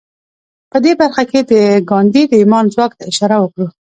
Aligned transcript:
په 0.71 0.77
دې 0.83 0.93
برخه 1.01 1.23
کې 1.31 1.39
به 1.49 1.59
د 1.79 1.79
ګاندي 1.89 2.23
د 2.27 2.31
ايمان 2.41 2.65
ځواک 2.73 2.91
ته 2.97 3.03
اشاره 3.11 3.37
وکړو. 3.39 3.67